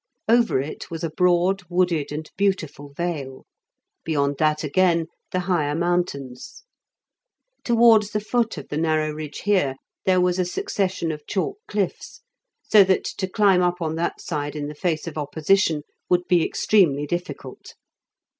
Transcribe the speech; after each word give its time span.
Over 0.27 0.59
it 0.59 0.89
was 0.89 1.03
a 1.03 1.11
broad, 1.11 1.61
wooded, 1.69 2.11
and 2.11 2.27
beautiful 2.35 2.91
vale; 2.97 3.45
beyond 4.03 4.39
that 4.39 4.63
again 4.63 5.05
the 5.31 5.41
higher 5.41 5.75
mountains. 5.75 6.63
Towards 7.63 8.09
the 8.09 8.19
foot 8.19 8.57
of 8.57 8.69
the 8.69 8.77
narrow 8.79 9.11
ridge 9.11 9.41
here, 9.41 9.75
there 10.05 10.19
was 10.19 10.39
a 10.39 10.45
succession 10.45 11.11
of 11.11 11.27
chalk 11.27 11.59
cliffs, 11.67 12.23
so 12.63 12.83
that 12.83 13.03
to 13.19 13.29
climb 13.29 13.61
up 13.61 13.79
on 13.79 13.93
that 13.97 14.19
side 14.19 14.55
in 14.55 14.69
the 14.69 14.73
face 14.73 15.05
of 15.05 15.19
opposition 15.19 15.83
would 16.09 16.27
be 16.27 16.43
extremely 16.43 17.05
difficult. 17.05 17.75